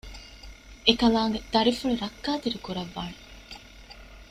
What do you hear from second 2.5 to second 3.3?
ކުރައްވާނެ